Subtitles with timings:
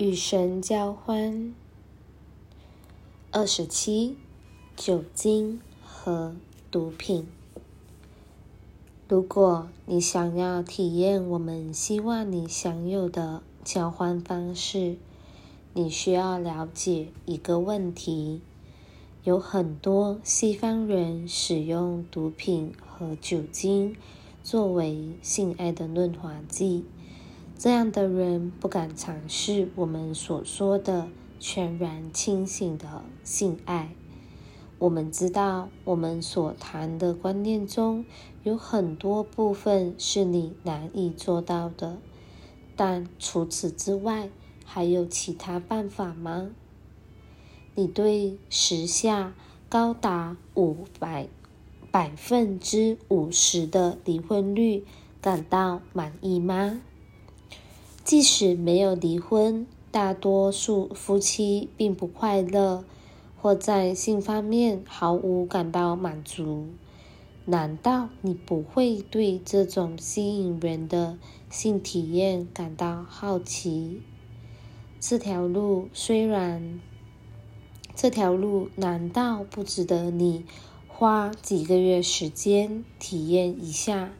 [0.00, 1.54] 与神交欢。
[3.30, 4.16] 二十七，
[4.74, 6.34] 酒精和
[6.70, 7.26] 毒品。
[9.06, 14.96] 如果你想要体验我们希望你享有的交换方式，
[15.74, 18.40] 你需要了解一个问题：
[19.24, 23.94] 有很多西方人使用毒品和酒精
[24.42, 26.86] 作为性爱的润滑剂。
[27.62, 33.90] 这样的人不敢尝试我们所说的全然清醒的性爱。
[34.78, 38.06] 我们知道，我们所谈的观念中
[38.44, 41.98] 有很多部分是你难以做到的，
[42.76, 44.30] 但除此之外，
[44.64, 46.48] 还有其他办法吗？
[47.74, 49.34] 你对时下
[49.68, 51.28] 高达五百
[51.90, 54.86] 百分之五十的离婚率
[55.20, 56.80] 感到满意吗？
[58.02, 62.84] 即使没有离婚，大多数夫妻并不快乐，
[63.40, 66.66] 或在性方面毫无感到满足。
[67.44, 74.00] 难道你不会对这种吸引人的性体验感到好奇？
[75.00, 76.80] 这条路虽然，
[77.94, 80.44] 这条路难道不值得你
[80.88, 84.12] 花几个月时间体验一下，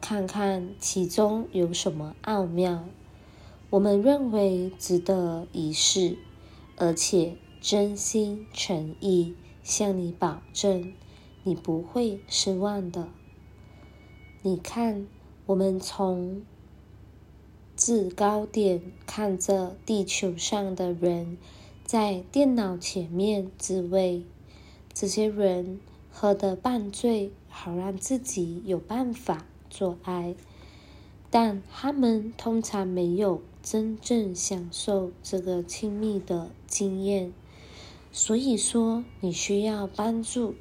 [0.00, 2.84] 看看其中有什么奥妙？
[3.70, 6.16] 我们认为值得一试，
[6.76, 10.94] 而且真心诚意向你保证，
[11.44, 13.10] 你不会失望的。
[14.40, 15.06] 你看，
[15.44, 16.40] 我们从
[17.76, 21.36] 制高点看着地球上的人
[21.84, 24.24] 在电脑前面自慰，
[24.94, 25.78] 这些人
[26.10, 30.34] 喝得半醉，好让自己有办法做爱，
[31.30, 33.42] 但他们通常没有。
[33.60, 37.34] 真正享受这个亲密的经验，
[38.10, 40.54] 所以说你需要帮助，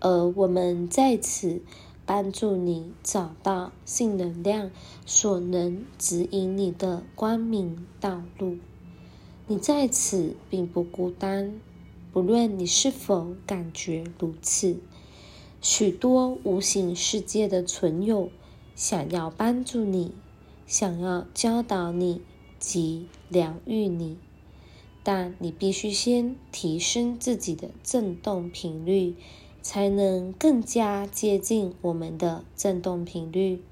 [0.00, 1.60] 而我们在此
[2.04, 4.72] 帮助你找到性能量
[5.04, 8.56] 所能指引你的光明道路。
[9.46, 11.60] 你在此并不孤单，
[12.12, 14.78] 不论你是否感觉如此，
[15.60, 18.30] 许多无形世界的存有
[18.76, 20.12] 想要帮助你。
[20.66, 22.22] 想要教导你
[22.58, 24.16] 及疗愈你，
[25.04, 29.14] 但你必须先提升自己的振动频率，
[29.62, 33.62] 才能更加接近我们的振动频率。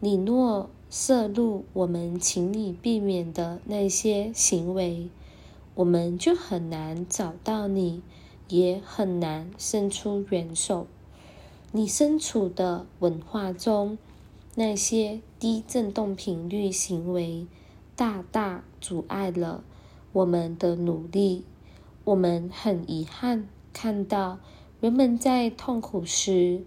[0.00, 5.08] 你若摄入我们请你避免的那些行为，
[5.74, 8.02] 我们就很难找到你，
[8.48, 10.86] 也很难伸出援手。
[11.72, 13.98] 你身处的文化中。
[14.56, 17.46] 那些低振动频率行为
[17.94, 19.62] 大大阻碍了
[20.12, 21.44] 我们的努力。
[22.02, 24.40] 我们很遗憾看到
[24.80, 26.64] 人们在痛苦时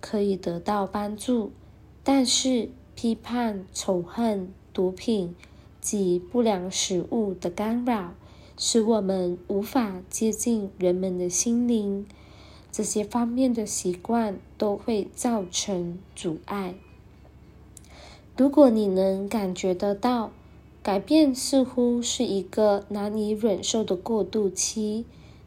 [0.00, 1.50] 可以得到帮助，
[2.04, 5.34] 但是批判、仇恨、毒品
[5.80, 8.14] 及不良食物的干扰，
[8.56, 12.06] 使我们无法接近人们的心灵。
[12.70, 16.74] 这些方面的习惯都会造成阻碍。
[18.36, 20.30] 如果你能感觉得到，
[20.82, 25.04] 改变似乎是一个难以忍受的过渡期，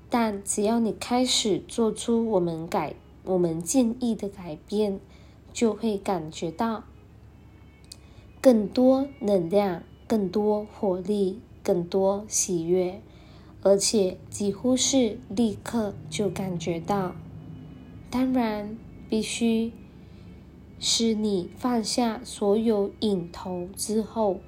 [0.10, 5.00] 但只要你开始做出我们改我们建议的改变，
[5.54, 6.84] 就会感觉到
[8.42, 13.02] 更多能量、更多活力、更多喜悦。
[13.64, 17.16] 而且几乎是立刻就感觉到。
[18.10, 18.78] 当然，
[19.10, 19.72] 必须
[20.80, 24.40] 是你放下所有瘾头之后，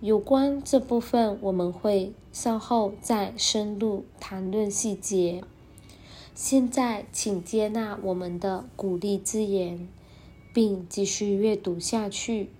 [0.00, 5.42] 有关这部分我们会稍后再深入谈论细节。
[6.34, 9.88] 现在，请接纳我们的鼓励之言，
[10.52, 12.50] 并继续阅读下去。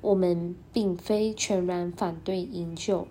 [0.00, 3.08] 我们并非全然反对饮酒。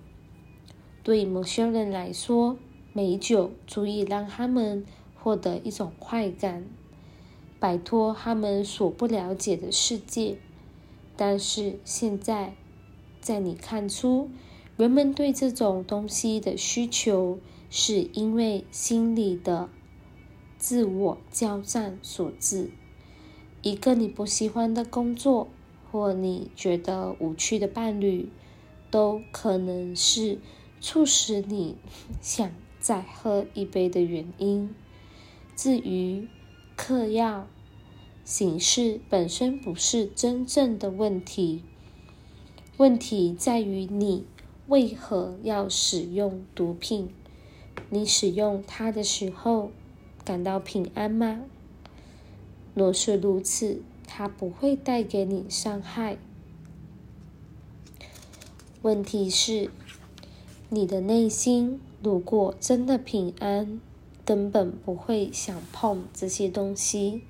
[1.06, 2.58] 对某些人来说，
[2.92, 6.66] 美酒足以让他们获得一种快感，
[7.60, 10.40] 摆脱他们所不了解的世界。
[11.16, 12.56] 但是现在，
[13.22, 14.32] 在你看出
[14.78, 17.38] 人们对这种东西的需求，
[17.70, 19.70] 是因为心理的
[20.58, 22.72] 自我交战所致。
[23.62, 25.50] 一个你不喜欢的工作，
[25.92, 28.30] 或你觉得无趣的伴侣，
[28.90, 30.40] 都可能是。
[30.80, 31.76] 促使你
[32.22, 34.74] 想再喝一杯的原因。
[35.56, 36.28] 至于
[36.76, 37.48] 嗑药
[38.24, 41.64] 形式本身不是真正的问题，
[42.78, 44.26] 问题在于你
[44.68, 47.10] 为何要使用毒品？
[47.90, 49.72] 你使用它的时候
[50.24, 51.42] 感到平安吗？
[52.74, 56.18] 若是如此，它不会带给你伤害。
[58.82, 59.70] 问题是，
[60.70, 63.80] 你的内心如果真的平安，
[64.26, 67.22] 根本不会想碰这些东西。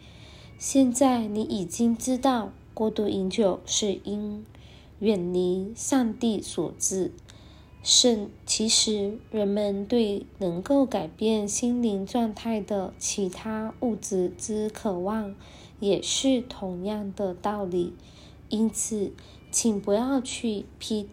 [0.57, 4.45] 现在你已经知道，过度饮酒是因
[4.99, 7.11] 远离上帝所致。
[7.83, 15.35] 甚，其实人们对能够改变心灵状态的其他物质之渴望，
[15.79, 17.93] 也是同样的道理。
[18.49, 19.11] 因此，
[19.51, 21.07] 请不要去批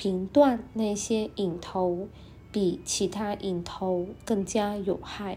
[0.00, 2.08] 评断那些瘾头
[2.50, 5.36] 比其他瘾头更加有害，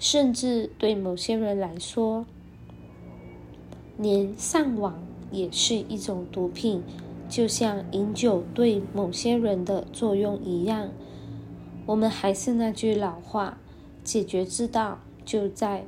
[0.00, 2.26] 甚至对某些人来说，
[3.96, 6.82] 连上网也是一种毒品。
[7.28, 10.90] 就像饮酒对某些人的作用一样，
[11.86, 13.60] 我们还是那句老话：
[14.02, 15.86] 解决之道就在，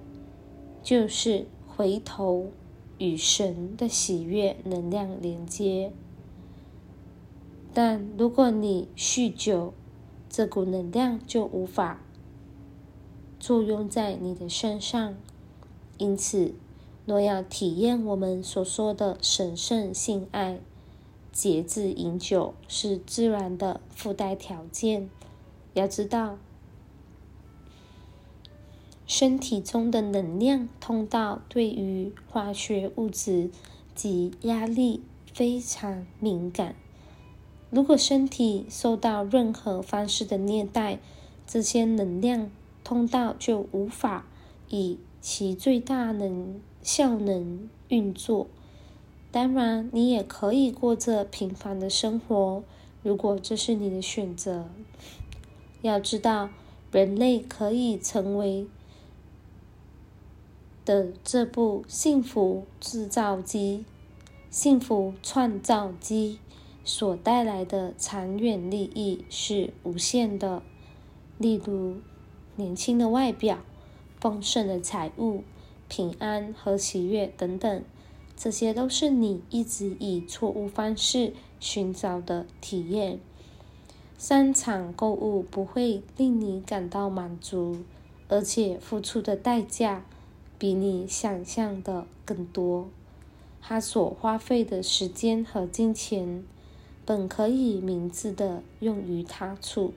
[0.80, 2.52] 就是回头
[2.98, 5.92] 与神的喜悦能量连接。
[7.72, 9.72] 但如果你酗酒，
[10.28, 12.00] 这股能量就无法
[13.38, 15.14] 作用在你的身上。
[15.98, 16.54] 因此，
[17.06, 20.60] 若要体验我们所说的神圣性爱，
[21.32, 25.08] 节制饮酒是自然的附带条件。
[25.74, 26.38] 要知道，
[29.06, 33.50] 身体中的能量通道对于化学物质
[33.94, 35.02] 及压力
[35.32, 36.74] 非常敏感。
[37.70, 40.98] 如果身体受到任何方式的虐待，
[41.46, 42.50] 这些能量
[42.82, 44.26] 通道就无法
[44.68, 48.48] 以其最大能效能运作。
[49.30, 52.64] 当然，你也可以过着平凡的生活，
[53.04, 54.68] 如果这是你的选择。
[55.82, 56.50] 要知道，
[56.90, 58.66] 人类可以成为
[60.84, 63.84] 的这部幸福制造机、
[64.50, 66.40] 幸福创造机
[66.84, 70.62] 所带来的长远利益是无限的。
[71.38, 71.96] 例如，
[72.56, 73.58] 年轻的外表、
[74.18, 75.44] 丰盛的财物、
[75.88, 77.82] 平安和喜悦等等。
[78.36, 83.20] 这些都是你一直以错误方式寻找的体验。
[84.16, 87.78] 商场购物不会令你感到满足，
[88.28, 90.04] 而且付出的代价
[90.58, 92.88] 比你想象的更多。
[93.60, 96.42] 他所花费的时间和金钱，
[97.04, 99.94] 本可以明智的用于他处。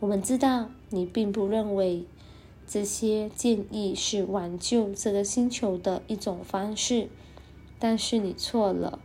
[0.00, 2.04] 我们知道你并不认为
[2.66, 7.08] 这些建议是挽救这个星球的一种方式。
[7.80, 8.98] 但是你错了，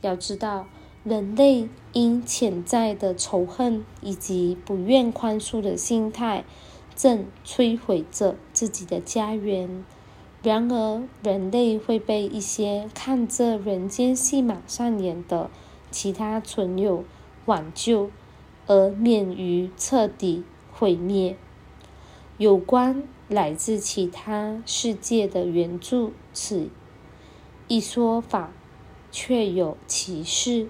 [0.00, 0.66] 要知道，
[1.04, 6.44] 人类因潜在的仇恨以及不愿宽恕的心态，
[6.96, 9.84] 正摧毁着自己的家园。
[10.42, 15.50] 然而，人类会被一些看着人间戏码上演的
[15.90, 17.04] 其他存有
[17.46, 18.10] 挽救，
[18.66, 21.36] 而免于彻底毁灭。
[22.36, 26.68] 有关来自其他世界的援助，此。
[27.66, 28.50] 一说法
[29.10, 30.68] 确有其事，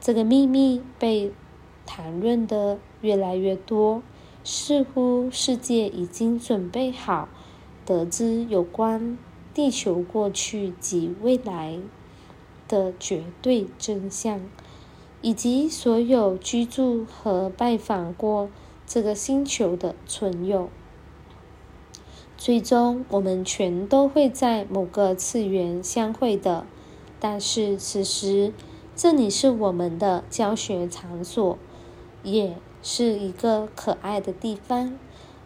[0.00, 1.32] 这个秘密被
[1.86, 4.02] 谈论的越来越多，
[4.44, 7.28] 似乎世界已经准备好
[7.86, 9.16] 得知有关
[9.54, 11.78] 地球过去及未来
[12.68, 14.40] 的绝对真相，
[15.20, 18.48] 以及所有居住和拜访过
[18.86, 20.68] 这个星球的存有。
[22.36, 26.66] 最终，我们全都会在某个次元相会的。
[27.20, 28.52] 但是，此时
[28.96, 31.56] 这里是我们的教学场所，
[32.24, 34.98] 也是一个可爱的地方。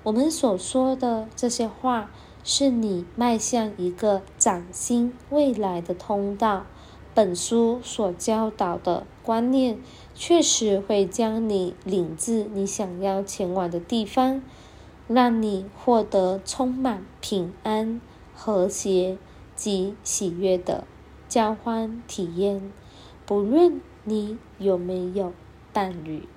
[0.05, 2.11] 我们所说的这些话，
[2.43, 6.65] 是你迈向一个崭新未来的通道。
[7.17, 9.79] 本书所教导的观念，
[10.15, 14.43] 确实会将你领至你想要前往的地方。
[15.09, 18.01] 让你获得充满平安、
[18.35, 19.17] 和谐
[19.55, 20.85] 及喜悦的
[21.29, 22.73] 交换体验，
[23.25, 25.33] 不论你有没有
[25.73, 26.29] 伴侣。